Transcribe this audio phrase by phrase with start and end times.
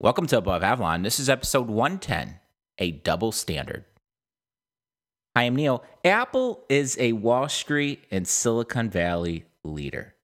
[0.00, 1.02] Welcome to Above Avalon.
[1.02, 2.40] This is episode 110
[2.78, 3.84] A Double Standard.
[5.36, 5.84] Hi, I'm Neil.
[6.04, 10.16] Apple is a Wall Street and Silicon Valley leader.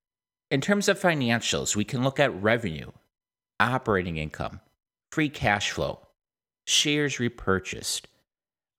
[0.50, 2.90] In terms of financials, we can look at revenue,
[3.60, 4.60] operating income,
[5.12, 6.00] free cash flow,
[6.66, 8.08] shares repurchased.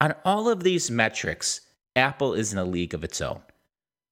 [0.02, 1.62] On all of these metrics,
[1.96, 3.42] Apple is in a league of its own.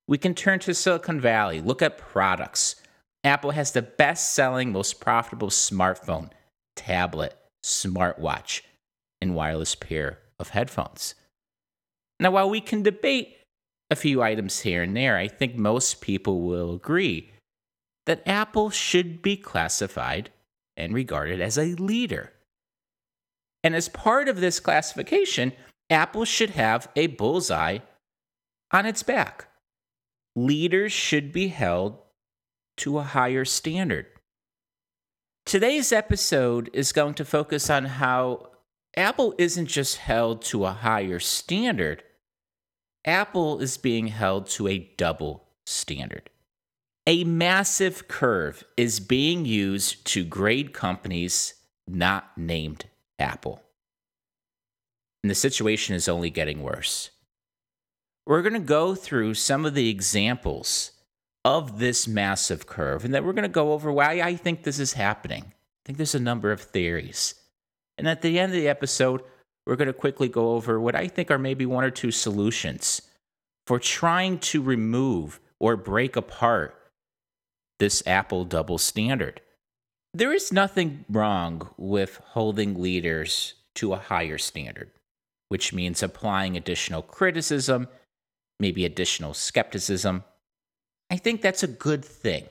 [0.08, 2.78] We can turn to Silicon Valley, look at products.
[3.26, 6.32] Apple has the best selling, most profitable smartphone
[6.80, 8.62] tablet, smartwatch,
[9.20, 11.14] and wireless pair of headphones.
[12.20, 13.36] Now, while we can debate
[13.92, 17.32] a few items here and there, I think most people will agree
[18.06, 20.32] that Apple should be classified
[20.78, 22.32] and regarded as a leader.
[23.64, 25.52] And as part of this classification,
[25.90, 27.80] Apple should have a bullseye
[28.72, 29.48] on its back.
[30.36, 32.00] Leaders should be held
[32.78, 34.06] to a higher standard.
[35.50, 38.52] Today's episode is going to focus on how
[38.96, 42.04] Apple isn't just held to a higher standard,
[43.04, 46.30] Apple is being held to a double standard.
[47.08, 51.56] A massive curve is being used to grade companies
[51.88, 52.86] not named
[53.18, 53.64] Apple.
[55.24, 57.10] And the situation is only getting worse.
[58.28, 60.92] We're going to go through some of the examples
[61.58, 64.78] of this massive curve, and then we're going to go over why I think this
[64.78, 65.46] is happening.
[65.46, 67.34] I think there's a number of theories.
[67.98, 69.24] And at the end of the episode,
[69.66, 73.02] we're going to quickly go over what I think are maybe one or two solutions
[73.66, 76.76] for trying to remove or break apart
[77.80, 79.42] this Apple double standard.
[80.14, 84.92] There is nothing wrong with holding leaders to a higher standard,
[85.48, 87.88] which means applying additional criticism,
[88.60, 90.24] maybe additional skepticism,
[91.10, 92.46] I think that's a good thing.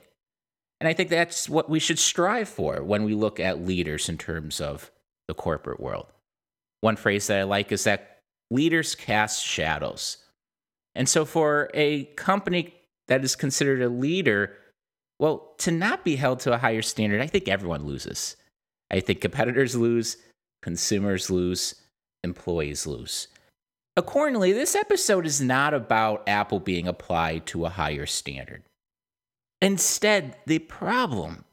[0.79, 4.17] And I think that's what we should strive for when we look at leaders in
[4.17, 4.91] terms of
[5.27, 6.07] the corporate world.
[6.81, 10.17] One phrase that I like is that leaders cast shadows.
[10.95, 12.73] And so for a company
[13.07, 14.55] that is considered a leader,
[15.19, 18.37] well, to not be held to a higher standard, I think everyone loses.
[18.89, 20.17] I think competitors lose,
[20.61, 21.75] consumers lose,
[22.23, 23.27] employees lose.
[23.99, 28.63] Accordingly, this episode is not about Apple being applied to a higher standard.
[29.61, 31.43] Instead, the problem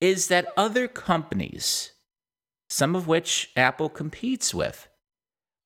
[0.00, 1.92] is that other companies,
[2.68, 4.88] some of which Apple competes with,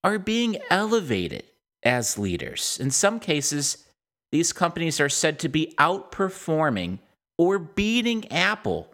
[0.04, 1.44] are being elevated
[1.82, 2.76] as leaders.
[2.78, 3.86] In some cases,
[4.30, 6.98] these companies are said to be outperforming
[7.38, 8.92] or beating Apple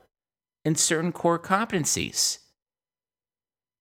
[0.65, 2.39] in certain core competencies.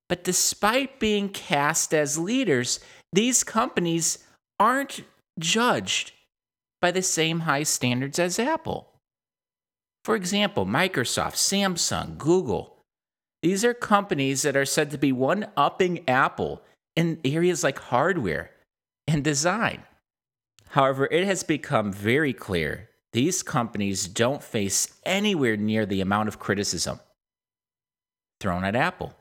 [0.07, 2.79] But despite being cast as leaders,
[3.11, 4.19] these companies
[4.59, 5.01] aren't
[5.39, 6.11] judged
[6.81, 8.87] by the same high standards as Apple.
[10.03, 12.77] For example, Microsoft, Samsung, Google.
[13.41, 16.61] These are companies that are said to be one upping Apple
[16.95, 18.51] in areas like hardware
[19.07, 19.83] and design.
[20.69, 26.39] However, it has become very clear these companies don't face anywhere near the amount of
[26.39, 26.99] criticism
[28.39, 29.13] thrown at Apple.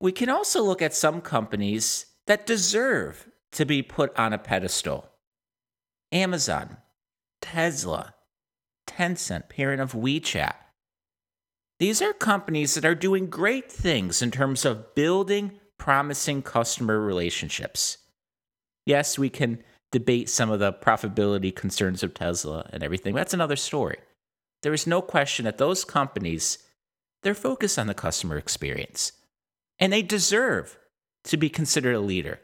[0.00, 5.08] We can also look at some companies that deserve to be put on a pedestal
[6.12, 6.76] Amazon,
[7.40, 8.14] Tesla,
[8.86, 10.54] Tencent, parent of WeChat.
[11.80, 17.98] These are companies that are doing great things in terms of building promising customer relationships.
[18.86, 23.14] Yes, we can debate some of the profitability concerns of Tesla and everything.
[23.14, 23.98] That's another story.
[24.62, 26.58] There is no question that those companies,
[27.22, 29.12] they're focused on the customer experience.
[29.78, 30.78] And they deserve
[31.24, 32.40] to be considered a leader.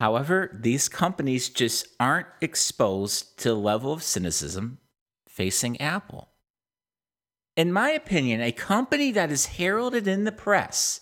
[0.00, 4.78] However, these companies just aren't exposed to the level of cynicism
[5.28, 6.28] facing Apple.
[7.56, 11.00] In my opinion, a company that is heralded in the press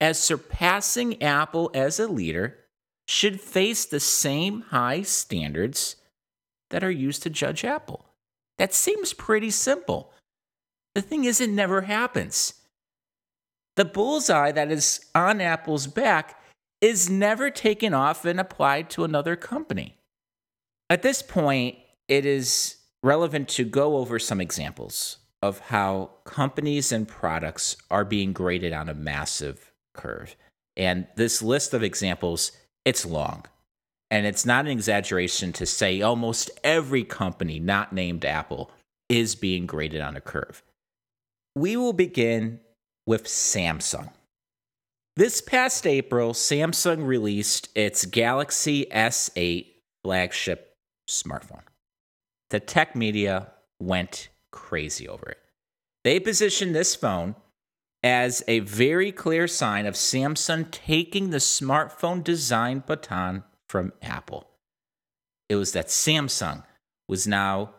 [0.00, 2.58] as surpassing Apple as a leader
[3.06, 5.96] should face the same high standards
[6.70, 8.06] that are used to judge Apple.
[8.58, 10.12] That seems pretty simple.
[10.94, 12.54] The thing is, it never happens.
[13.76, 16.39] The bullseye that is on Apple's back
[16.80, 19.96] is never taken off and applied to another company.
[20.88, 21.76] At this point,
[22.08, 28.32] it is relevant to go over some examples of how companies and products are being
[28.32, 30.36] graded on a massive curve.
[30.76, 32.52] And this list of examples,
[32.84, 33.44] it's long.
[34.10, 38.70] And it's not an exaggeration to say almost every company not named Apple
[39.08, 40.62] is being graded on a curve.
[41.54, 42.60] We will begin
[43.06, 44.10] with Samsung.
[45.16, 49.66] This past April, Samsung released its Galaxy S8
[50.04, 50.76] flagship
[51.08, 51.64] smartphone.
[52.50, 55.38] The tech media went crazy over it.
[56.04, 57.34] They positioned this phone
[58.02, 64.48] as a very clear sign of Samsung taking the smartphone design baton from Apple.
[65.48, 66.64] It was that Samsung
[67.08, 67.74] was now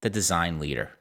[0.00, 0.97] the design leader.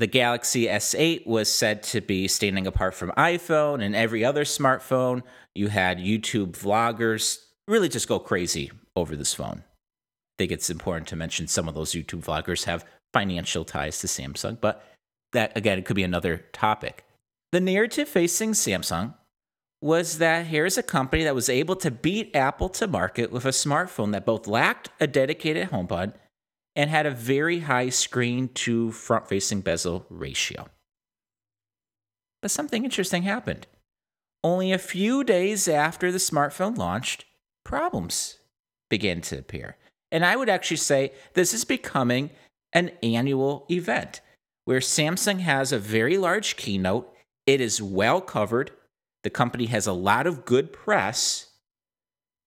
[0.00, 5.22] The Galaxy S8 was said to be standing apart from iPhone and every other smartphone.
[5.54, 9.62] You had YouTube vloggers really just go crazy over this phone.
[9.62, 14.06] I think it's important to mention some of those YouTube vloggers have financial ties to
[14.06, 14.82] Samsung, but
[15.34, 17.04] that again, it could be another topic.
[17.52, 19.12] The narrative facing Samsung
[19.82, 23.50] was that here's a company that was able to beat Apple to market with a
[23.50, 26.14] smartphone that both lacked a dedicated home button
[26.80, 30.66] and had a very high screen to front facing bezel ratio.
[32.40, 33.66] But something interesting happened.
[34.42, 37.26] Only a few days after the smartphone launched,
[37.66, 38.38] problems
[38.88, 39.76] began to appear.
[40.10, 42.30] And I would actually say this is becoming
[42.72, 44.22] an annual event
[44.64, 47.12] where Samsung has a very large keynote.
[47.46, 48.70] It is well covered.
[49.22, 51.50] The company has a lot of good press.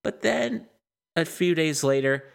[0.04, 0.66] But then
[1.16, 2.33] a few days later,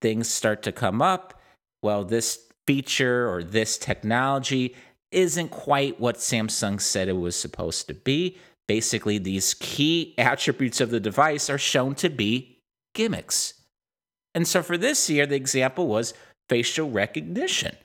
[0.00, 1.40] things start to come up.
[1.82, 4.74] Well, this feature or this technology
[5.10, 8.38] isn't quite what Samsung said it was supposed to be.
[8.68, 12.58] Basically, these key attributes of the device are shown to be
[12.94, 13.54] gimmicks.
[14.34, 16.14] And so for this year, the example was
[16.48, 17.76] facial recognition.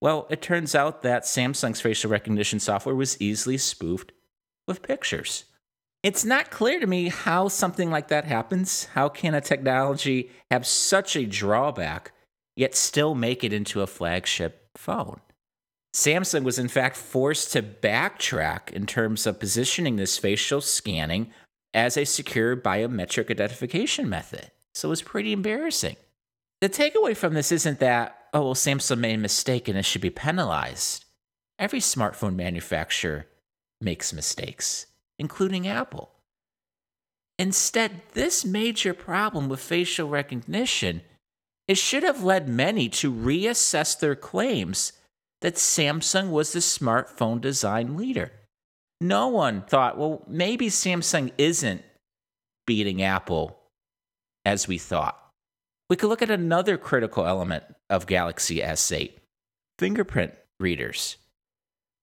[0.00, 4.12] Well, it turns out that Samsung's facial recognition software was easily spoofed
[4.66, 5.44] with pictures.
[6.02, 8.86] It's not clear to me how something like that happens.
[8.94, 12.10] How can a technology have such a drawback,
[12.56, 15.20] yet still make it into a flagship phone?
[15.94, 21.30] Samsung was in fact forced to backtrack in terms of positioning this facial scanning
[21.74, 24.50] as a secure biometric identification method.
[24.74, 25.96] So it was pretty embarrassing.
[26.60, 30.00] The takeaway from this isn't that, oh, well, Samsung made a mistake and it should
[30.00, 31.04] be penalized.
[31.58, 33.26] Every smartphone manufacturer
[33.80, 34.86] makes mistakes,
[35.18, 36.10] including Apple.
[37.38, 41.02] Instead, this major problem with facial recognition
[41.68, 44.92] it should have led many to reassess their claims
[45.40, 48.32] that Samsung was the smartphone design leader.
[49.00, 51.82] No one thought, well, maybe Samsung isn't
[52.66, 53.58] beating Apple
[54.44, 55.18] as we thought.
[55.88, 59.12] We could look at another critical element of Galaxy S8
[59.78, 61.16] fingerprint readers.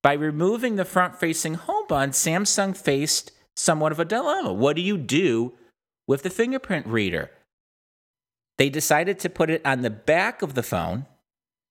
[0.01, 4.53] By removing the front facing home button, Samsung faced somewhat of a dilemma.
[4.53, 5.53] What do you do
[6.07, 7.31] with the fingerprint reader?
[8.57, 11.05] They decided to put it on the back of the phone,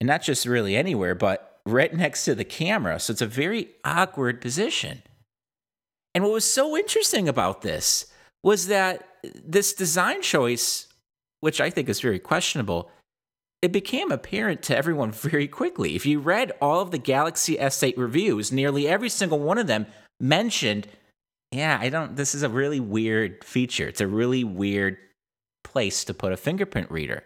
[0.01, 2.99] and not just really anywhere, but right next to the camera.
[2.99, 5.03] So it's a very awkward position.
[6.15, 8.07] And what was so interesting about this
[8.43, 10.87] was that this design choice,
[11.41, 12.91] which I think is very questionable,
[13.63, 15.95] it became apparent to everyone very quickly.
[15.97, 19.87] If you read all of the Galaxy S8 reviews, nearly every single one of them
[20.21, 20.89] mentioned,
[21.51, 23.89] yeah, I don't, this is a really weird feature.
[23.89, 24.99] It's a really weird
[25.65, 27.25] place to put a fingerprint reader.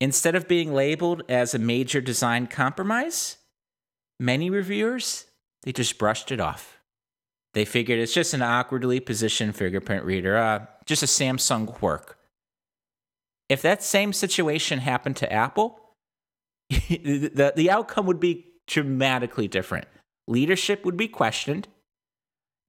[0.00, 3.38] Instead of being labeled as a major design compromise,
[4.20, 5.26] many reviewers,
[5.62, 6.78] they just brushed it off.
[7.54, 12.18] They figured it's just an awkwardly positioned fingerprint reader, uh, just a Samsung quirk.
[13.48, 15.80] If that same situation happened to Apple,
[16.70, 19.86] the, the outcome would be dramatically different.
[20.26, 21.68] Leadership would be questioned.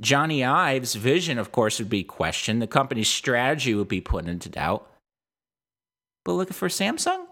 [0.01, 2.61] Jony Ive's vision, of course, would be questioned.
[2.61, 4.87] The company's strategy would be put into doubt.
[6.23, 7.25] But looking for Samsung,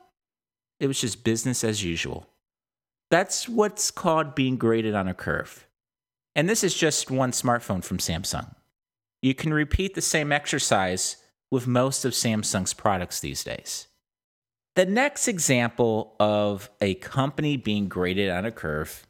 [0.79, 2.27] it was just business as usual.
[3.11, 5.67] That's what's called being graded on a curve.
[6.35, 8.55] And this is just one smartphone from Samsung.
[9.21, 11.17] You can repeat the same exercise
[11.51, 13.87] with most of Samsung's products these days.
[14.75, 19.07] The next example of a company being graded on a curve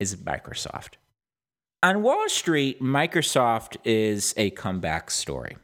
[0.00, 0.94] is Microsoft.
[1.82, 5.56] On Wall Street, Microsoft is a comeback story.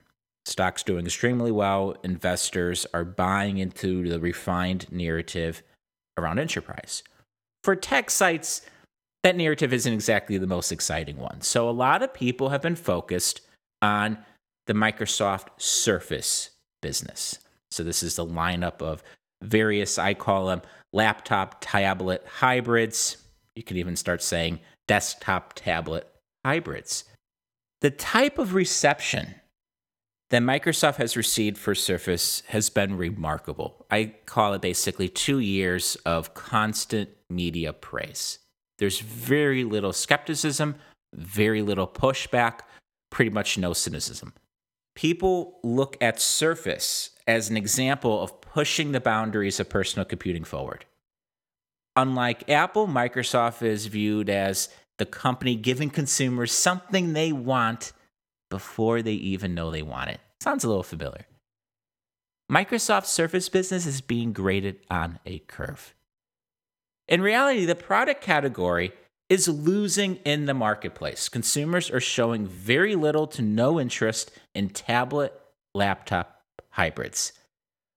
[0.45, 1.95] Stock's doing extremely well.
[2.03, 5.63] Investors are buying into the refined narrative
[6.19, 7.03] around enterprise.
[7.63, 8.63] For tech sites,
[9.23, 11.41] that narrative isn't exactly the most exciting one.
[11.41, 13.43] So a lot of people have been focused
[13.83, 14.19] on
[14.69, 16.51] the Microsoft Surface
[16.83, 17.39] business.
[17.71, 19.03] So this is the lineup of
[19.43, 23.17] various, I call them laptop tablet hybrids.
[23.57, 26.07] You could even start saying desktop tablet
[26.45, 27.05] hybrids.
[27.81, 29.37] The type of reception
[30.29, 33.87] that Microsoft has received for Surface has been remarkable.
[33.91, 38.39] I call it basically two years of constant media praise.
[38.79, 40.75] There's very little skepticism,
[41.15, 42.61] very little pushback,
[43.11, 44.35] pretty much no cynicism
[44.99, 50.85] people look at Surface as an example of pushing the boundaries of personal computing forward.
[51.95, 57.93] Unlike Apple, Microsoft is viewed as the company giving consumers something they want
[58.51, 60.19] before they even know they want it.
[60.41, 61.27] Sounds a little familiar.
[62.51, 65.95] Microsoft's Surface business is being graded on a curve.
[67.07, 68.93] In reality, the product category
[69.29, 71.29] is losing in the marketplace.
[71.29, 75.39] Consumers are showing very little to no interest in tablet
[75.75, 77.33] laptop hybrids.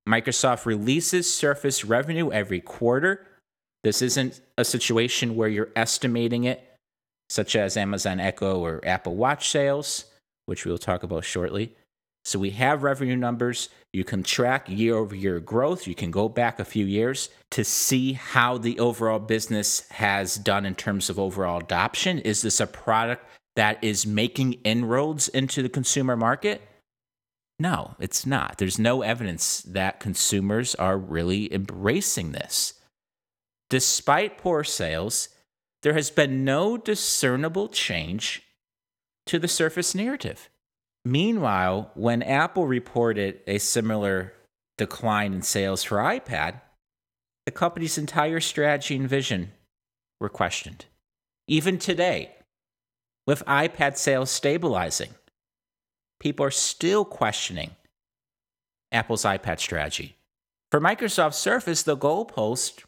[0.07, 3.25] Microsoft releases Surface revenue every quarter.
[3.83, 6.67] This isn't a situation where you're estimating it,
[7.29, 10.05] such as Amazon Echo or Apple Watch sales,
[10.45, 11.75] which we'll talk about shortly.
[12.23, 13.69] So we have revenue numbers.
[13.93, 15.87] You can track year over year growth.
[15.87, 20.65] You can go back a few years to see how the overall business has done
[20.65, 22.19] in terms of overall adoption.
[22.19, 23.25] Is this a product
[23.55, 26.61] that is making inroads into the consumer market?
[27.59, 28.57] No, it's not.
[28.57, 32.73] There's no evidence that consumers are really embracing this.
[33.69, 35.29] Despite poor sales,
[35.83, 38.43] there has been no discernible change
[39.27, 40.49] to the Surface narrative.
[41.03, 44.33] Meanwhile, when Apple reported a similar
[44.77, 46.61] decline in sales for iPad,
[47.45, 49.51] the company's entire strategy and vision
[50.19, 50.85] were questioned.
[51.47, 52.35] Even today,
[53.25, 55.15] with iPad sales stabilizing,
[56.19, 57.71] people are still questioning
[58.91, 60.15] Apple's iPad strategy.
[60.69, 62.83] For Microsoft Surface, the goalpost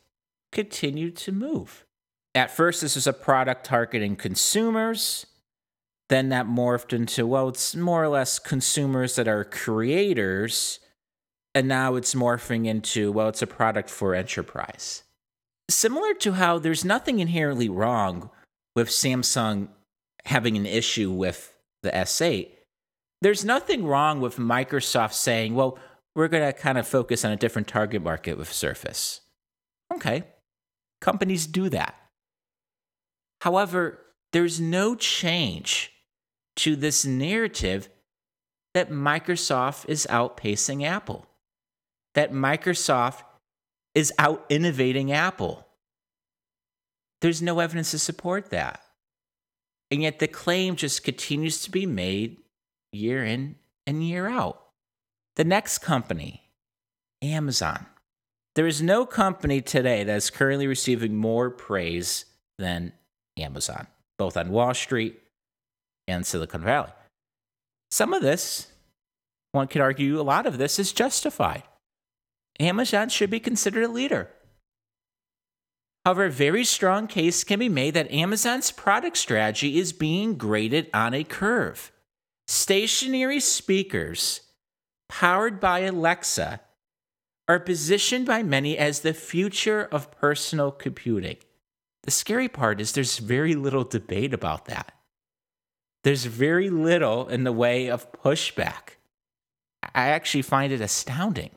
[0.51, 1.85] continued to move.
[2.35, 5.25] At first, this was a product targeting consumers
[6.09, 10.79] then that morphed into, well, it's more or less consumers that are creators.
[11.55, 15.03] And now it's morphing into, well, it's a product for enterprise.
[15.69, 18.29] Similar to how there's nothing inherently wrong
[18.75, 19.69] with Samsung
[20.25, 22.49] having an issue with the S8,
[23.21, 25.77] there's nothing wrong with Microsoft saying, well,
[26.15, 29.21] we're going to kind of focus on a different target market with Surface.
[29.93, 30.23] Okay,
[31.01, 31.95] companies do that.
[33.41, 33.99] However,
[34.31, 35.92] there's no change
[36.57, 37.89] to this narrative
[38.73, 41.27] that Microsoft is outpacing Apple,
[42.15, 43.23] that Microsoft
[43.95, 45.67] is out innovating Apple.
[47.21, 48.81] There's no evidence to support that.
[49.91, 52.37] And yet the claim just continues to be made
[52.91, 53.55] year in
[53.85, 54.59] and year out.
[55.35, 56.49] The next company,
[57.21, 57.85] Amazon.
[58.55, 62.25] There is no company today that is currently receiving more praise
[62.59, 62.93] than
[63.37, 65.22] Amazon, both on Wall Street
[66.07, 66.91] and Silicon Valley.
[67.91, 68.67] Some of this,
[69.51, 71.63] one could argue a lot of this is justified.
[72.59, 74.29] Amazon should be considered a leader.
[76.05, 80.89] However, a very strong case can be made that Amazon's product strategy is being graded
[80.93, 81.91] on a curve.
[82.47, 84.41] Stationary speakers
[85.07, 86.59] powered by Alexa
[87.47, 91.37] are positioned by many as the future of personal computing.
[92.03, 94.93] The scary part is there's very little debate about that
[96.03, 98.97] there's very little in the way of pushback.
[99.95, 101.51] I actually find it astounding.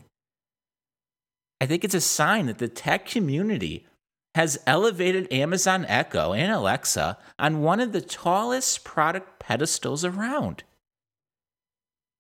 [1.61, 3.87] I think it's a sign that the tech community
[4.35, 10.63] has elevated Amazon Echo and Alexa on one of the tallest product pedestals around.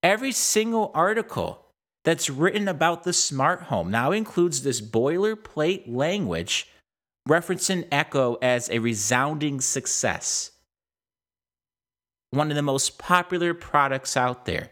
[0.02, 1.66] Every single article
[2.04, 6.68] that's written about the smart home now includes this boilerplate language
[7.28, 10.52] referencing Echo as a resounding success
[12.30, 14.70] one of the most popular products out there.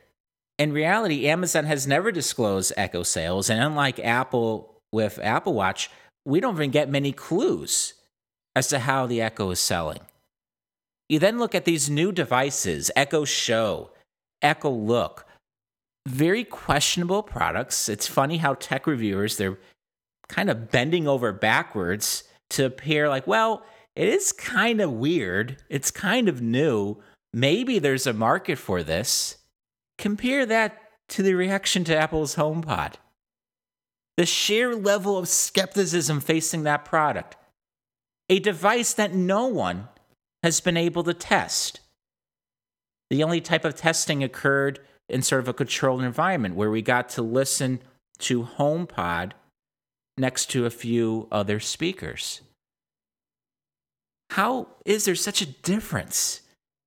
[0.58, 5.90] In reality, Amazon has never disclosed Echo sales, and unlike Apple with Apple Watch,
[6.24, 7.94] we don't even get many clues
[8.54, 10.00] as to how the Echo is selling.
[11.08, 13.90] You then look at these new devices Echo Show,
[14.42, 15.26] Echo Look,
[16.06, 17.88] very questionable products.
[17.88, 19.58] It's funny how tech reviewers, they're
[20.28, 23.64] kind of bending over backwards to appear like, well,
[23.96, 25.62] it is kind of weird.
[25.68, 26.98] It's kind of new
[27.34, 29.36] maybe there's a market for this.
[29.98, 32.94] Compare that to the reaction to Apple's HomePod.
[34.16, 37.36] The sheer level of skepticism facing that product.
[38.30, 39.88] A device that no one
[40.42, 41.80] has been able to test.
[43.10, 47.08] The only type of testing occurred in sort of a controlled environment where we got
[47.10, 47.80] to listen
[48.20, 49.32] to HomePod
[50.16, 52.40] next to a few other speakers.
[54.30, 56.40] How is there such a difference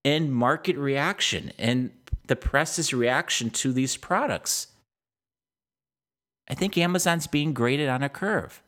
[0.08, 1.92] and market reaction and
[2.28, 4.68] the press's reaction to these products.
[6.50, 8.64] I think Amazon's being graded on a curve.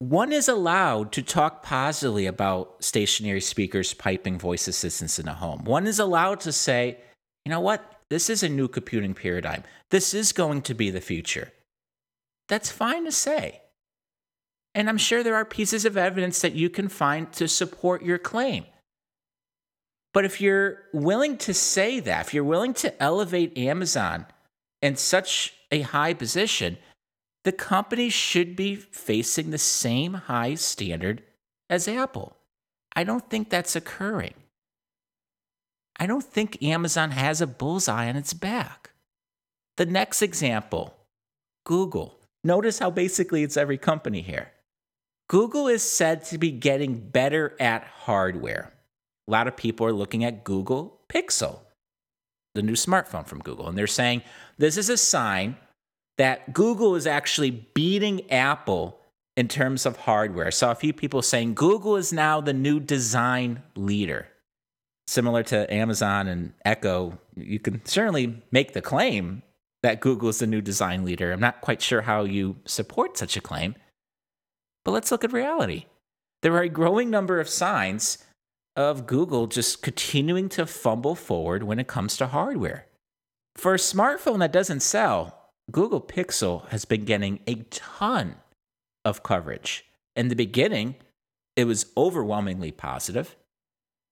[0.00, 5.64] One is allowed to talk positively about stationary speakers, piping voice assistants in a home.
[5.64, 6.98] One is allowed to say,
[7.46, 7.82] you know what?
[8.10, 9.64] This is a new computing paradigm.
[9.88, 11.52] This is going to be the future.
[12.50, 13.62] That's fine to say.
[14.74, 18.18] And I'm sure there are pieces of evidence that you can find to support your
[18.18, 18.66] claim.
[20.12, 24.26] But if you're willing to say that, if you're willing to elevate Amazon
[24.82, 26.78] in such a high position,
[27.44, 31.22] the company should be facing the same high standard
[31.68, 32.36] as Apple.
[32.94, 34.34] I don't think that's occurring.
[35.98, 38.90] I don't think Amazon has a bullseye on its back.
[39.76, 40.94] The next example
[41.64, 42.18] Google.
[42.42, 44.50] Notice how basically it's every company here.
[45.28, 48.72] Google is said to be getting better at hardware.
[49.30, 51.60] A lot of people are looking at Google Pixel,
[52.56, 54.22] the new smartphone from Google, and they're saying
[54.58, 55.56] this is a sign
[56.18, 58.98] that Google is actually beating Apple
[59.36, 60.48] in terms of hardware.
[60.48, 64.26] I saw a few people saying Google is now the new design leader.
[65.06, 69.44] Similar to Amazon and Echo, you can certainly make the claim
[69.84, 71.30] that Google is the new design leader.
[71.30, 73.76] I'm not quite sure how you support such a claim,
[74.84, 75.84] but let's look at reality.
[76.42, 78.18] There are a growing number of signs
[78.80, 82.86] of Google just continuing to fumble forward when it comes to hardware.
[83.56, 88.36] For a smartphone that doesn't sell, Google Pixel has been getting a ton
[89.04, 89.84] of coverage.
[90.16, 90.96] In the beginning,
[91.56, 93.36] it was overwhelmingly positive.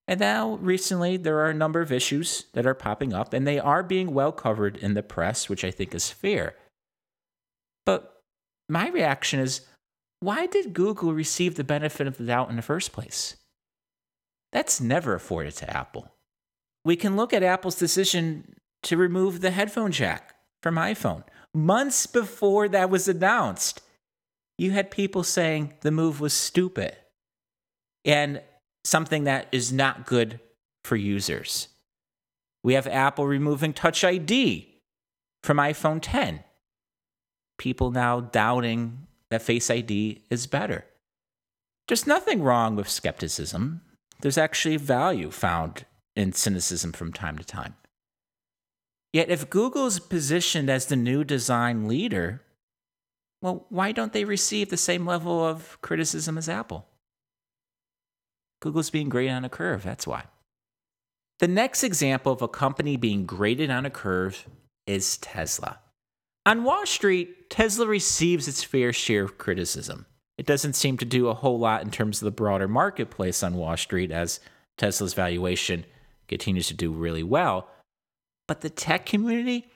[0.07, 3.59] And now, recently, there are a number of issues that are popping up, and they
[3.59, 6.55] are being well covered in the press, which I think is fair.
[7.87, 8.23] But
[8.69, 9.63] my reaction is
[10.21, 13.37] why did Google receive the benefit of the doubt in the first place?
[14.53, 16.13] That's never afforded to Apple.
[16.85, 21.25] We can look at Apple's decision to remove the headphone jack from iPhone.
[21.55, 23.83] Months before that was announced,
[24.57, 26.97] you had people saying the move was stupid.
[28.05, 28.43] And
[28.85, 30.41] something that is not good
[30.85, 31.69] for users.
[32.63, 34.81] We have Apple removing Touch ID
[35.43, 36.43] from iPhone 10.
[37.59, 40.85] People now doubting that Face ID is better.
[41.87, 43.83] There's nothing wrong with skepticism.
[44.21, 45.85] There's actually value found
[46.17, 47.77] in cynicism from time to time.
[49.13, 52.43] Yet, if Google is positioned as the new design leader,
[53.41, 56.87] well, why don't they receive the same level of criticism as Apple?
[58.61, 60.25] Google's being graded on a curve, that's why.
[61.39, 64.47] The next example of a company being graded on a curve
[64.87, 65.79] is Tesla.
[66.45, 70.07] On Wall Street, Tesla receives its fair share of criticism.
[70.39, 73.55] It doesn't seem to do a whole lot in terms of the broader marketplace on
[73.57, 74.41] Wall Street as
[74.79, 75.85] Tesla's valuation
[76.29, 77.69] continues to do really well.
[78.47, 79.69] But the tech community,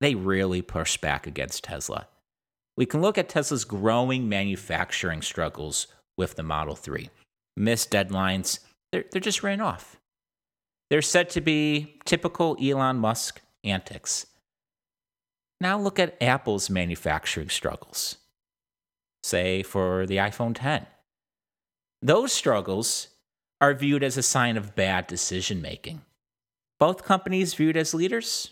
[0.00, 2.06] they really push back against Tesla.
[2.76, 5.86] We can look at Tesla's growing manufacturing struggles
[6.16, 7.08] with the Model 3
[7.56, 8.58] missed deadlines.
[8.92, 9.96] They're, they're just ran off.
[10.90, 14.26] They're said to be typical Elon Musk antics.
[15.60, 18.18] Now look at Apple's manufacturing struggles,
[19.24, 20.86] say for the iPhone 10.
[22.02, 23.08] Those struggles
[23.60, 26.02] are viewed as a sign of bad decision making.
[26.78, 28.50] Both companies viewed as leaders.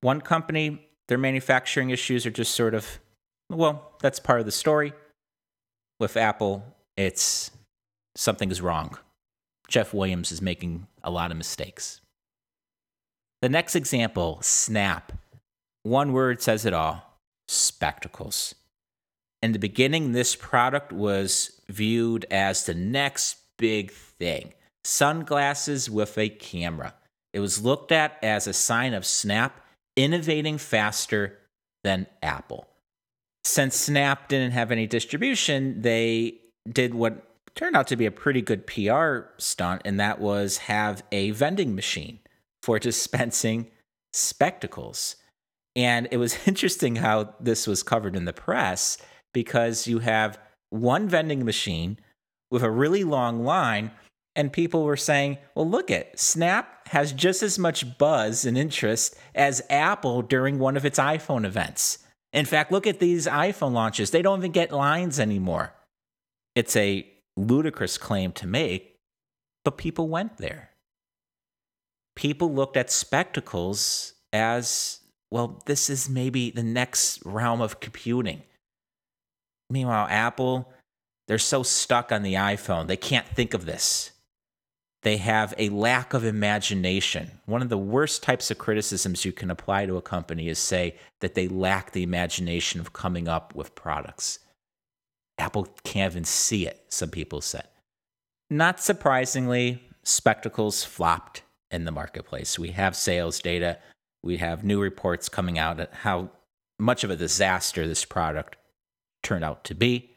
[0.00, 2.98] One company, their manufacturing issues are just sort of,
[3.48, 4.92] well, that's part of the story.
[6.00, 6.64] With Apple,
[6.96, 7.52] it's
[8.16, 8.98] something is wrong.
[9.68, 12.00] Jeff Williams is making a lot of mistakes.
[13.40, 15.12] The next example Snap.
[15.84, 18.56] One word says it all spectacles.
[19.42, 26.28] In the beginning, this product was viewed as the next big thing sunglasses with a
[26.28, 26.94] camera.
[27.32, 29.60] It was looked at as a sign of Snap
[29.96, 31.38] innovating faster
[31.84, 32.68] than Apple.
[33.44, 38.42] Since Snap didn't have any distribution, they did what turned out to be a pretty
[38.42, 42.20] good PR stunt, and that was have a vending machine
[42.62, 43.70] for dispensing
[44.12, 45.16] spectacles.
[45.74, 48.98] And it was interesting how this was covered in the press
[49.32, 50.38] because you have
[50.70, 51.98] one vending machine
[52.50, 53.90] with a really long line,
[54.34, 59.16] and people were saying, well, look at Snap has just as much buzz and interest
[59.34, 61.98] as Apple during one of its iPhone events.
[62.32, 64.10] In fact, look at these iPhone launches.
[64.10, 65.74] They don't even get lines anymore.
[66.54, 68.96] It's a ludicrous claim to make,
[69.64, 70.70] but people went there.
[72.16, 75.00] People looked at spectacles as
[75.32, 78.42] well, this is maybe the next realm of computing.
[79.70, 80.72] Meanwhile, Apple,
[81.28, 84.12] they're so stuck on the iPhone, they can't think of this.
[85.02, 87.40] They have a lack of imagination.
[87.46, 90.96] One of the worst types of criticisms you can apply to a company is say
[91.20, 94.38] that they lack the imagination of coming up with products.
[95.38, 97.66] Apple can't even see it, some people said.
[98.48, 102.58] Not surprisingly, spectacles flopped in the marketplace.
[102.58, 103.78] We have sales data,
[104.22, 106.30] we have new reports coming out at how
[106.78, 108.56] much of a disaster this product
[109.22, 110.10] turned out to be.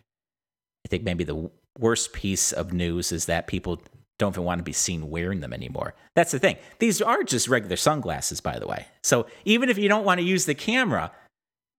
[0.86, 3.82] I think maybe the worst piece of news is that people
[4.18, 5.94] don't even want to be seen wearing them anymore.
[6.16, 6.58] That's the thing.
[6.80, 8.88] These are just regular sunglasses, by the way.
[9.04, 11.12] So even if you don't want to use the camera,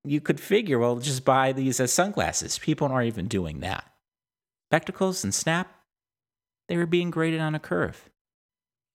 [0.04, 2.58] you could figure, well, just buy these as sunglasses.
[2.58, 3.90] People aren't even doing that.
[4.70, 5.74] Spectacles and Snap,
[6.68, 8.10] they were being graded on a curve.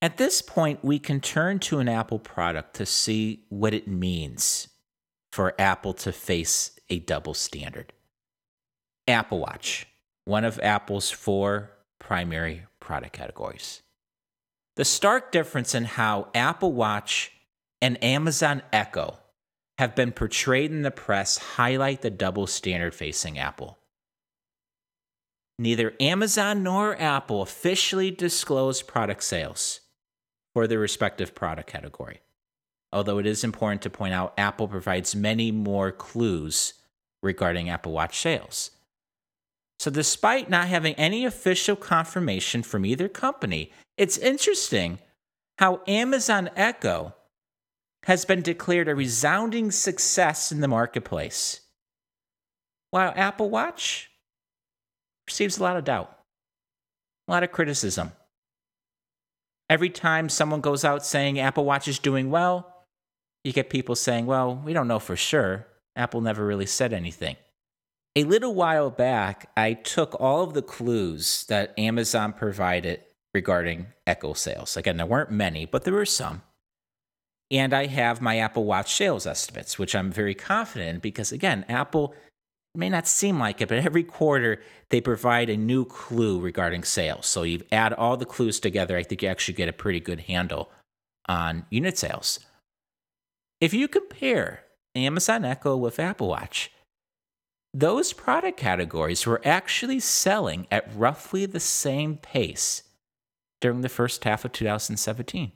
[0.02, 4.68] At this point, we can turn to an Apple product to see what it means
[5.32, 7.94] for Apple to face a double standard.
[9.08, 9.88] Apple Watch,
[10.26, 13.82] one of Apple's four primary product categories.
[14.76, 17.32] The stark difference in how Apple Watch
[17.82, 19.18] and Amazon Echo
[19.78, 23.80] have been portrayed in the press highlight the double standard facing Apple.
[25.58, 29.82] Neither Amazon nor Apple officially disclose product sales
[30.54, 32.22] for their respective product category.
[32.94, 36.74] Although it is important to point out, Apple provides many more clues
[37.24, 38.72] regarding Apple Watch sales.
[39.82, 45.00] So, despite not having any official confirmation from either company, it's interesting
[45.58, 47.16] how Amazon Echo
[48.04, 51.62] has been declared a resounding success in the marketplace,
[52.92, 54.12] while Apple Watch
[55.28, 56.16] receives a lot of doubt,
[57.28, 58.12] a lot of criticism.
[59.68, 62.86] Every time someone goes out saying Apple Watch is doing well,
[63.44, 65.66] you get people saying, well, we don't know for sure.
[65.96, 67.36] Apple never really said anything.
[68.16, 73.02] A little while back, I took all of the clues that Amazon provided
[73.34, 74.76] regarding Echo sales.
[74.76, 76.42] Again, there weren't many, but there were some.
[77.50, 81.66] And I have my Apple Watch sales estimates, which I'm very confident in because, again,
[81.70, 82.14] Apple
[82.76, 87.28] may not seem like it, but every quarter they provide a new clue regarding sales.
[87.28, 90.22] So you add all the clues together, I think you actually get a pretty good
[90.22, 90.70] handle
[91.28, 92.40] on unit sales.
[93.62, 94.64] If you compare
[94.96, 96.72] Amazon Echo with Apple Watch,
[97.74, 102.84] those product categories were actually selling at roughly the same pace
[103.62, 105.52] during the first half of 2017.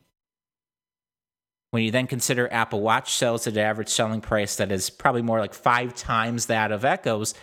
[1.71, 5.23] When you then consider Apple Watch sells at an average selling price that is probably
[5.23, 7.33] more like five times that of Echo's,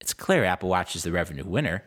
[0.00, 1.84] it's clear Apple Watch is the revenue winner.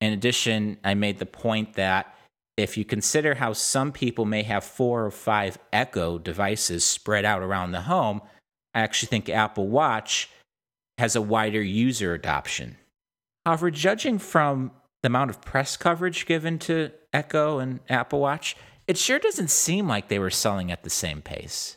[0.00, 2.14] In addition, I made the point that
[2.56, 7.42] if you consider how some people may have four or five Echo devices spread out
[7.42, 8.22] around the home,
[8.72, 10.30] I actually think Apple Watch
[10.98, 12.76] has a wider user adoption.
[13.44, 18.56] However, judging from the amount of press coverage given to Echo and Apple Watch,
[18.86, 21.76] it sure doesn't seem like they were selling at the same pace.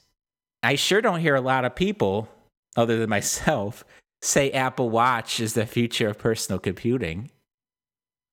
[0.62, 2.29] I sure don't hear a lot of people,
[2.75, 3.84] other than myself,
[4.21, 7.32] say Apple Watch is the future of personal computing.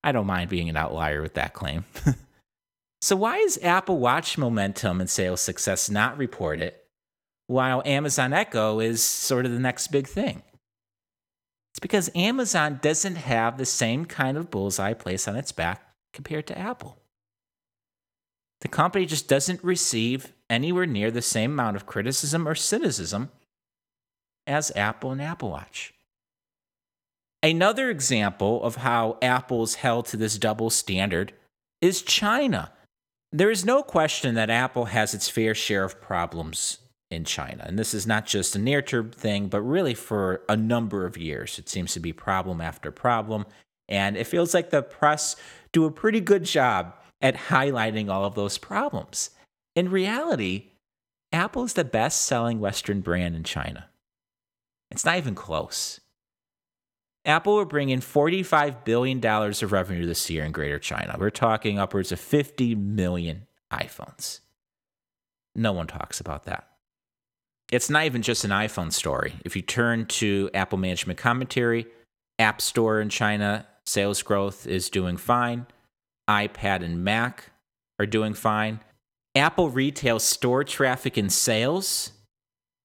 [0.03, 1.85] I don't mind being an outlier with that claim.
[3.01, 6.75] so, why is Apple Watch momentum and sales success not reported
[7.49, 10.43] while Amazon Echo is sort of the next big thing?
[11.77, 16.47] It's because Amazon doesn't have the same kind of bullseye place on its back compared
[16.49, 16.99] to Apple
[18.61, 23.31] the company just doesn't receive anywhere near the same amount of criticism or cynicism
[24.47, 25.93] as Apple and Apple Watch.
[27.43, 31.33] Another example of how Apple's held to this double standard
[31.81, 32.73] is China.
[33.31, 36.79] There is no question that Apple has its fair share of problems
[37.11, 37.65] in China.
[37.67, 41.17] And this is not just a near term thing, but really for a number of
[41.17, 41.59] years.
[41.59, 43.47] It seems to be problem after problem.
[43.89, 45.37] And it feels like the press
[45.73, 49.31] do a pretty good job at highlighting all of those problems.
[49.75, 50.71] In reality,
[51.33, 53.89] Apple is the best selling Western brand in China.
[54.91, 56.01] It's not even close.
[57.25, 61.17] Apple will bring in $45 billion of revenue this year in Greater China.
[61.19, 64.41] We're talking upwards of 50 million iPhones.
[65.55, 66.69] No one talks about that.
[67.73, 69.35] It's not even just an iPhone story.
[69.45, 71.87] If you turn to Apple management commentary,
[72.39, 75.67] App Store in China, sales growth is doing fine
[76.29, 77.51] iPad, and Mac
[77.99, 78.81] are doing fine.
[79.35, 82.13] Apple retail store traffic and sales,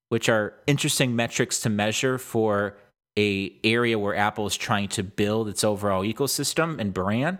[0.09, 2.77] which are interesting metrics to measure for
[3.17, 7.39] a area where Apple is trying to build its overall ecosystem and brand.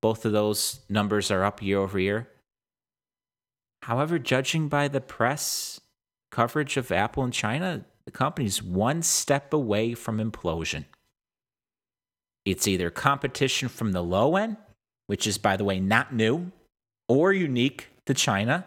[0.00, 2.28] Both of those numbers are up year over year.
[3.82, 5.80] However, judging by the press
[6.32, 10.86] coverage of Apple in China, the company's one step away from implosion.
[12.44, 14.56] It's either competition from the low end
[15.12, 16.50] which is, by the way, not new
[17.06, 18.64] or unique to China.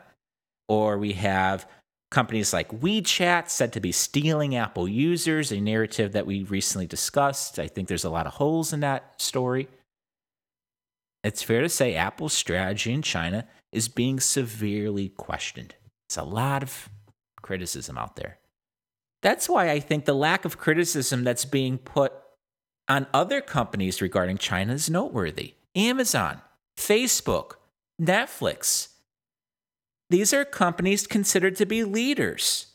[0.67, 1.67] Or we have
[2.11, 7.57] companies like WeChat said to be stealing Apple users, a narrative that we recently discussed.
[7.57, 9.67] I think there's a lot of holes in that story.
[11.23, 15.73] It's fair to say Apple's strategy in China is being severely questioned.
[16.07, 16.89] It's a lot of
[17.45, 18.39] criticism out there.
[19.21, 22.11] That's why I think the lack of criticism that's being put
[22.89, 25.53] on other companies regarding China is noteworthy.
[25.75, 26.41] Amazon
[26.77, 27.53] Facebook,
[28.01, 28.89] Netflix.
[30.09, 32.73] These are companies considered to be leaders.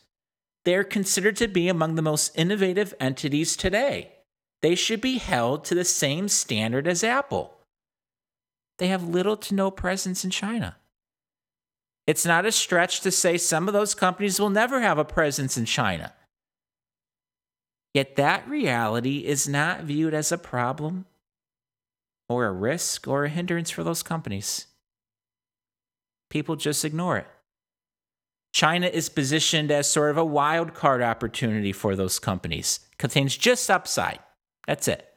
[0.65, 4.13] They're considered to be among the most innovative entities today.
[4.61, 7.53] They should be held to the same standard as Apple.
[8.77, 10.77] They have little to no presence in China.
[12.07, 15.57] It's not a stretch to say some of those companies will never have a presence
[15.57, 16.13] in China.
[17.93, 21.05] Yet that reality is not viewed as a problem
[22.29, 24.67] or a risk or a hindrance for those companies.
[26.29, 27.27] People just ignore it.
[28.53, 32.79] China is positioned as sort of a wild card opportunity for those companies.
[32.97, 34.19] Contains just upside.
[34.67, 35.07] That's it.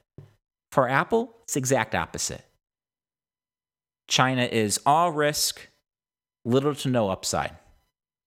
[0.73, 2.45] For Apple, it's the exact opposite.
[4.09, 5.69] China is all risk,
[6.45, 7.57] little to no upside.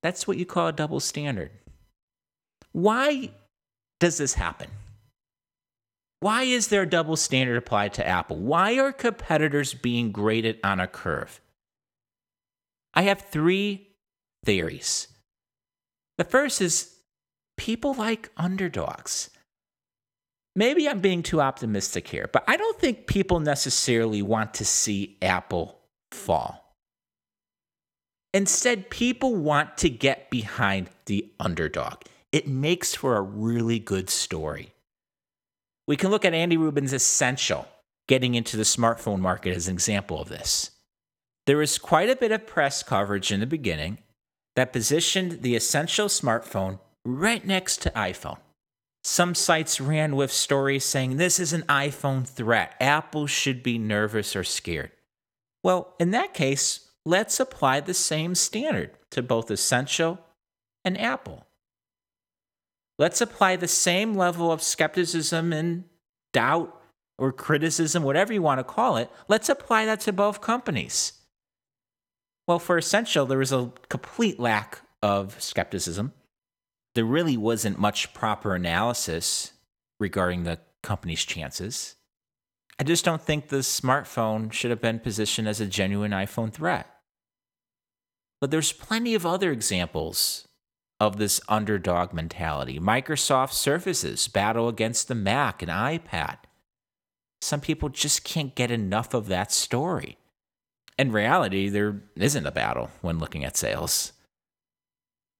[0.04, 1.52] That's what you call a double standard.
[2.72, 3.32] Why
[4.00, 4.70] does this happen?
[6.20, 8.38] Why is there a double standard applied to Apple?
[8.38, 11.40] Why are competitors being graded on a curve?
[12.94, 13.90] I have three
[14.44, 15.08] theories.
[16.18, 16.96] The first is
[17.58, 19.30] people like underdogs.
[20.56, 25.18] Maybe I'm being too optimistic here, but I don't think people necessarily want to see
[25.22, 25.80] Apple
[26.12, 26.67] fall.
[28.38, 32.04] Instead, people want to get behind the underdog.
[32.32, 34.74] It makes for a really good story.
[35.88, 37.68] We can look at Andy Rubin's Essential
[38.08, 40.70] getting into the smartphone market as an example of this.
[41.48, 43.98] There was quite a bit of press coverage in the beginning
[44.56, 48.38] that positioned the Essential smartphone right next to iPhone.
[49.04, 52.76] Some sites ran with stories saying this is an iPhone threat.
[52.80, 54.92] Apple should be nervous or scared.
[55.64, 60.20] Well, in that case, let's apply the same standard to both Essential
[60.84, 61.48] and Apple.
[63.00, 65.86] Let's apply the same level of skepticism and
[66.34, 66.78] doubt
[67.18, 69.10] or criticism, whatever you want to call it.
[69.30, 71.14] Let's apply that to both companies.
[72.46, 76.12] Well, for Essential, there was a complete lack of skepticism.
[76.94, 79.54] There really wasn't much proper analysis
[79.98, 81.96] regarding the company's chances.
[82.80, 86.88] I just don't think the smartphone should have been positioned as a genuine iPhone threat.
[88.40, 90.48] But there's plenty of other examples
[91.00, 92.80] of this underdog mentality.
[92.80, 96.38] Microsoft Surfaces battle against the Mac and iPad.
[97.42, 100.18] Some people just can't get enough of that story.
[100.98, 104.14] In reality, there isn't a battle when looking at sales.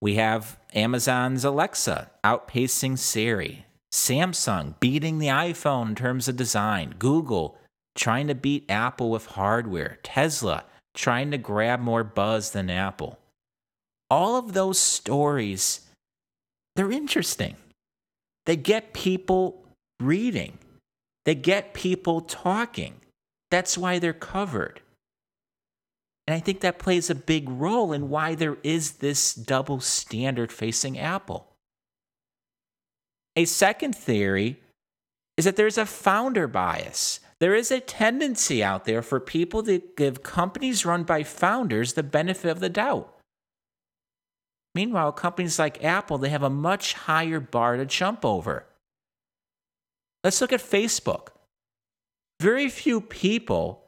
[0.00, 7.58] We have Amazon's Alexa outpacing Siri, Samsung beating the iPhone in terms of design, Google
[7.96, 10.64] trying to beat Apple with hardware, Tesla
[10.98, 13.18] trying to grab more buzz than Apple
[14.10, 15.80] all of those stories,
[16.76, 17.56] they're interesting.
[18.46, 19.64] They get people
[20.00, 20.58] reading,
[21.24, 22.94] they get people talking.
[23.50, 24.82] That's why they're covered.
[26.26, 30.52] And I think that plays a big role in why there is this double standard
[30.52, 31.46] facing Apple.
[33.36, 34.60] A second theory
[35.38, 37.20] is that there's a founder bias.
[37.40, 42.02] There is a tendency out there for people to give companies run by founders the
[42.02, 43.14] benefit of the doubt.
[44.74, 48.66] Meanwhile, companies like Apple, they have a much higher bar to jump over.
[50.24, 51.28] Let's look at Facebook.
[52.40, 53.84] Very few people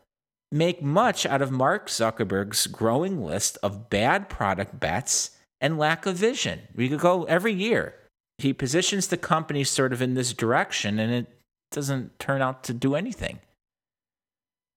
[0.52, 6.16] make much out of Mark Zuckerberg's growing list of bad product bets and lack of
[6.16, 6.60] vision.
[6.74, 7.94] We could go every year.
[8.38, 11.39] He positions the company sort of in this direction and it
[11.70, 13.40] doesn't turn out to do anything.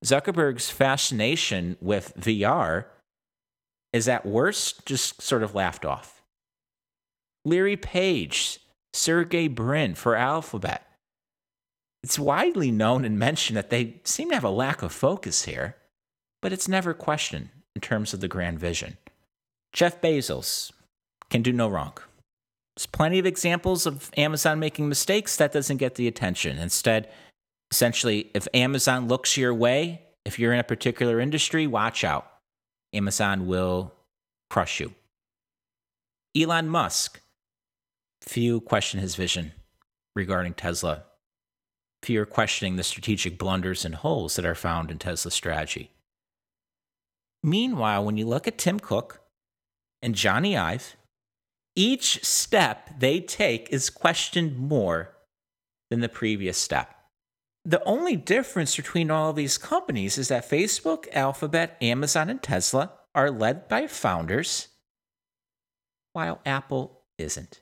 [0.04, 2.86] Zuckerberg's fascination with VR
[3.94, 6.22] is at worst just sort of laughed off.
[7.46, 8.60] Larry Page,
[8.94, 10.86] Sergey Brin for Alphabet.
[12.04, 15.78] It's widely known and mentioned that they seem to have a lack of focus here,
[16.42, 18.98] but it's never questioned in terms of the grand vision.
[19.72, 20.72] Jeff Bezos
[21.30, 21.94] can do no wrong.
[22.76, 26.58] There's plenty of examples of Amazon making mistakes that doesn't get the attention.
[26.58, 27.10] Instead,
[27.72, 32.28] essentially, if Amazon looks your way, if you're in a particular industry, watch out.
[32.94, 33.94] Amazon will
[34.50, 34.94] crush you.
[36.36, 37.22] Elon Musk,
[38.22, 39.52] few question his vision
[40.16, 41.04] regarding Tesla.
[42.02, 45.92] Few are questioning the strategic blunders and holes that are found in Tesla's strategy.
[47.44, 49.22] Meanwhile, when you look at Tim Cook
[50.02, 50.96] and Jony Ive,
[51.76, 55.16] each step they take is questioned more
[55.90, 56.94] than the previous step.
[57.66, 62.92] The only difference between all of these companies is that Facebook, Alphabet, Amazon, and Tesla
[63.16, 64.68] are led by founders,
[66.12, 67.62] while Apple isn't.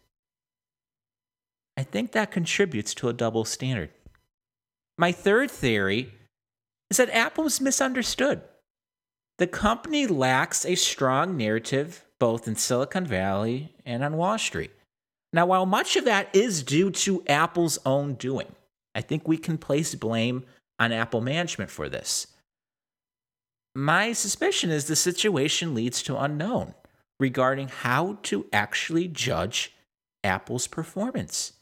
[1.78, 3.91] I think that contributes to a double standard.
[4.97, 6.13] My third theory
[6.89, 8.41] is that Apple is misunderstood.
[9.41, 14.69] The company lacks a strong narrative both in Silicon Valley and on Wall Street.
[15.34, 18.54] Now, while much of that is due to Apple's own doing,
[18.93, 20.43] I think we can place blame
[20.77, 22.27] on Apple management for this.
[23.73, 26.75] My suspicion is the situation leads to unknown
[27.19, 29.73] regarding how to actually judge
[30.23, 31.54] Apple's performance.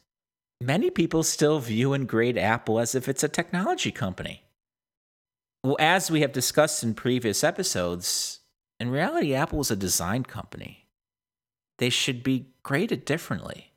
[0.60, 4.44] Many people still view and grade Apple as if it's a technology company.
[5.64, 8.40] Well, as we have discussed in previous episodes,
[8.80, 10.88] in reality, Apple is a design company.
[11.80, 13.74] They should be graded differently.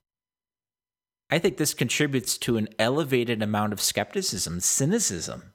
[1.30, 5.54] I think this contributes to an elevated amount of skepticism, cynicism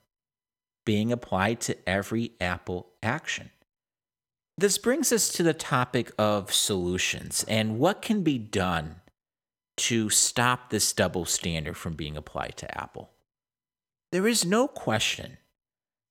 [0.86, 3.52] being applied to every Apple action.
[4.58, 9.02] This brings us to the topic of solutions and what can be done
[9.78, 13.12] to stop this double standard from being applied to Apple.
[14.12, 15.38] There is no question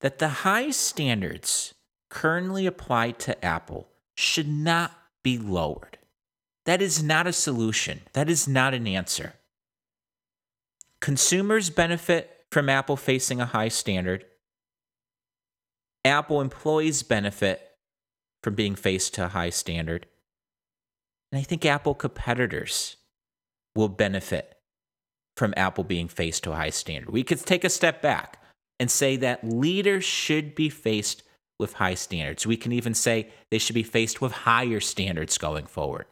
[0.00, 1.74] that the high standards
[2.10, 5.98] currently applied to Apple should not be lowered.
[6.64, 8.00] That is not a solution.
[8.12, 9.34] That is not an answer.
[11.00, 14.24] Consumers benefit from Apple facing a high standard.
[16.04, 17.62] Apple employees benefit
[18.42, 20.06] from being faced to a high standard.
[21.30, 22.96] And I think Apple competitors
[23.74, 24.56] will benefit
[25.36, 27.10] from Apple being faced to a high standard.
[27.10, 28.40] We could take a step back
[28.78, 31.22] and say that leaders should be faced
[31.58, 32.46] with high standards.
[32.46, 36.06] We can even say they should be faced with higher standards going forward.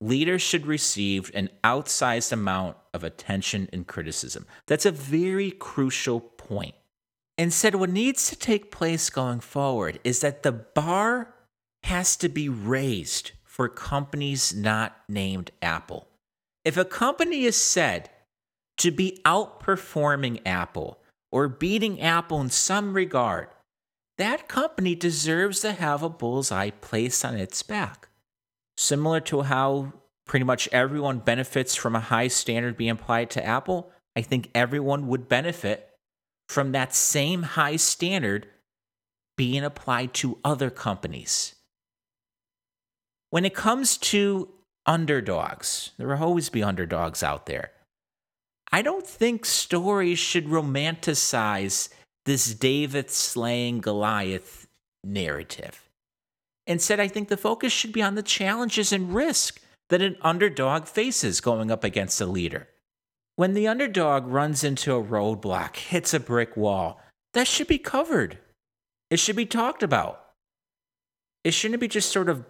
[0.00, 4.46] Leaders should receive an outsized amount of attention and criticism.
[4.68, 6.76] That's a very crucial point.
[7.36, 11.34] Instead, what needs to take place going forward is that the bar
[11.84, 16.06] has to be raised for companies not named Apple.
[16.64, 18.10] If a company is said
[18.78, 20.98] to be outperforming Apple
[21.30, 23.48] or beating Apple in some regard,
[24.16, 28.08] that company deserves to have a bullseye placed on its back.
[28.76, 29.92] Similar to how
[30.26, 35.06] pretty much everyone benefits from a high standard being applied to Apple, I think everyone
[35.08, 35.90] would benefit
[36.48, 38.46] from that same high standard
[39.36, 41.54] being applied to other companies.
[43.30, 44.48] When it comes to
[44.86, 47.70] underdogs, there will always be underdogs out there.
[48.70, 51.88] I don't think stories should romanticize
[52.26, 54.66] this David slaying Goliath
[55.02, 55.88] narrative.
[56.66, 60.86] Instead, I think the focus should be on the challenges and risk that an underdog
[60.86, 62.68] faces going up against a leader.
[63.36, 67.00] When the underdog runs into a roadblock, hits a brick wall,
[67.32, 68.38] that should be covered.
[69.10, 70.22] It should be talked about.
[71.44, 72.44] It shouldn't be just sort of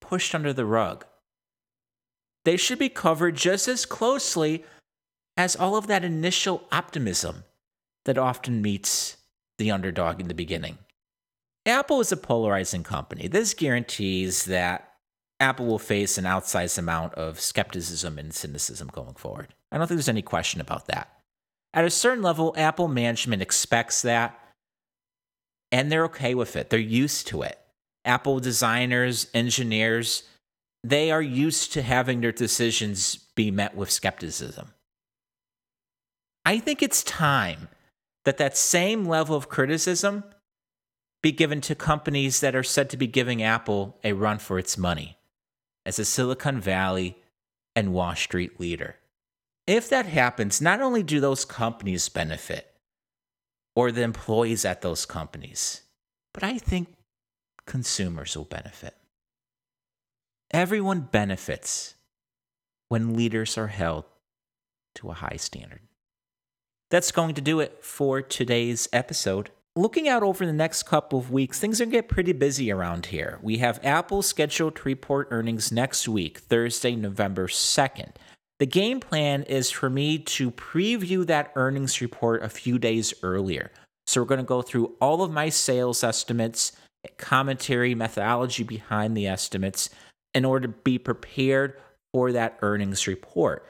[0.00, 1.04] pushed under the rug.
[2.44, 4.64] They should be covered just as closely
[5.36, 7.44] as all of that initial optimism
[8.04, 9.16] that often meets
[9.58, 10.78] the underdog in the beginning.
[11.64, 13.28] Apple is a polarizing company.
[13.28, 14.92] This guarantees that
[15.38, 19.54] Apple will face an outsized amount of skepticism and cynicism going forward.
[19.70, 21.08] I don't think there's any question about that.
[21.74, 24.38] At a certain level, Apple management expects that,
[25.70, 26.70] and they're okay with it.
[26.70, 27.58] They're used to it.
[28.04, 30.24] Apple designers, engineers,
[30.84, 34.72] they are used to having their decisions be met with skepticism.
[36.44, 37.68] I think it's time
[38.24, 40.24] that that same level of criticism
[41.22, 44.76] be given to companies that are said to be giving Apple a run for its
[44.76, 45.16] money
[45.86, 47.16] as a Silicon Valley
[47.76, 48.96] and Wall Street leader.
[49.66, 52.74] If that happens, not only do those companies benefit
[53.76, 55.82] or the employees at those companies,
[56.34, 56.88] but I think
[57.66, 58.94] consumers will benefit.
[60.50, 61.94] Everyone benefits
[62.88, 64.04] when leaders are held
[64.96, 65.80] to a high standard.
[66.92, 69.48] That's going to do it for today's episode.
[69.74, 72.70] Looking out over the next couple of weeks, things are going to get pretty busy
[72.70, 73.38] around here.
[73.40, 78.10] We have Apple scheduled to report earnings next week, Thursday, November 2nd.
[78.58, 83.72] The game plan is for me to preview that earnings report a few days earlier.
[84.06, 86.72] So we're going to go through all of my sales estimates,
[87.16, 89.88] commentary, methodology behind the estimates
[90.34, 91.80] in order to be prepared
[92.12, 93.66] for that earnings report.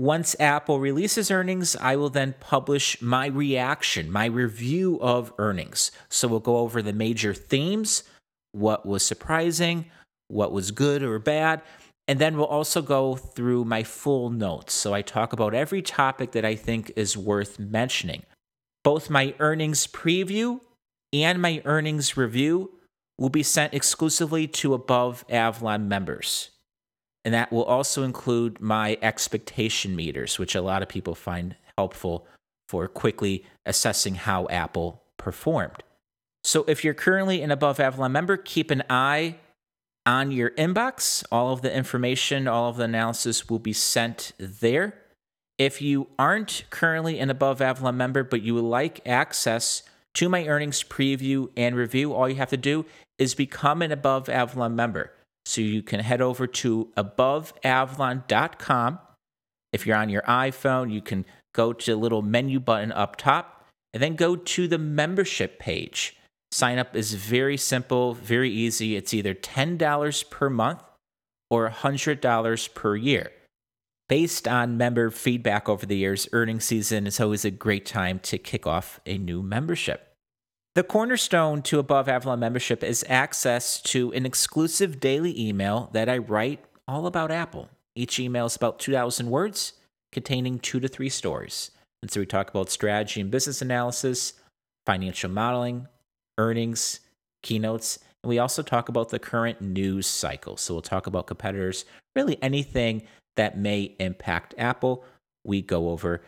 [0.00, 5.90] Once Apple releases earnings, I will then publish my reaction, my review of earnings.
[6.08, 8.04] So we'll go over the major themes,
[8.52, 9.90] what was surprising,
[10.28, 11.60] what was good or bad,
[12.08, 14.72] and then we'll also go through my full notes.
[14.72, 18.22] So I talk about every topic that I think is worth mentioning.
[18.82, 20.60] Both my earnings preview
[21.12, 22.70] and my earnings review
[23.18, 26.52] will be sent exclusively to above Avalon members.
[27.24, 32.26] And that will also include my expectation meters, which a lot of people find helpful
[32.68, 35.82] for quickly assessing how Apple performed.
[36.42, 39.36] So if you're currently an Above Avalon member, keep an eye
[40.06, 41.24] on your inbox.
[41.30, 44.94] All of the information, all of the analysis will be sent there.
[45.58, 49.82] If you aren't currently an Above Avalon member, but you would like access
[50.14, 52.86] to my earnings preview and review, all you have to do
[53.18, 55.12] is become an Above Avalon member.
[55.46, 58.98] So you can head over to aboveavalon.com.
[59.72, 61.24] If you're on your iPhone, you can
[61.54, 66.16] go to the little menu button up top and then go to the membership page.
[66.52, 68.96] Sign up is very simple, very easy.
[68.96, 70.82] It's either $10 per month
[71.48, 73.30] or $100 per year.
[74.08, 78.38] Based on member feedback over the years, earning season is always a great time to
[78.38, 80.09] kick off a new membership.
[80.76, 86.18] The cornerstone to Above Avalon membership is access to an exclusive daily email that I
[86.18, 87.68] write all about Apple.
[87.96, 89.72] Each email is about 2,000 words
[90.12, 91.72] containing two to three stories.
[92.02, 94.34] And so we talk about strategy and business analysis,
[94.86, 95.88] financial modeling,
[96.38, 97.00] earnings,
[97.42, 100.56] keynotes, and we also talk about the current news cycle.
[100.56, 103.02] So we'll talk about competitors, really anything
[103.36, 105.04] that may impact Apple,
[105.44, 106.22] we go over.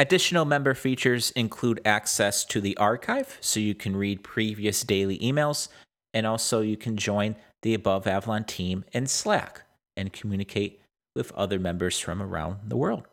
[0.00, 5.68] Additional member features include access to the archive, so you can read previous daily emails,
[6.14, 9.60] and also you can join the Above Avalon team in Slack
[9.98, 10.80] and communicate
[11.14, 13.08] with other members from around the world.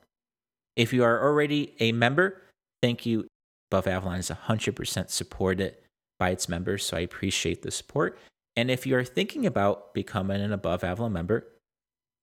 [0.77, 2.41] If you are already a member,
[2.81, 3.27] thank you.
[3.69, 5.75] Above Avalon is 100% supported
[6.17, 8.17] by its members, so I appreciate the support.
[8.55, 11.47] And if you are thinking about becoming an Above Avalon member,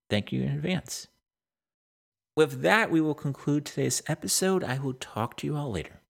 [0.08, 1.06] thank you in advance.
[2.36, 4.64] With that, we will conclude today's episode.
[4.64, 6.00] I will talk to you all later.